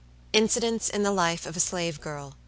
[0.41, 2.35] ]Incidents in the Life of a Slave Girl.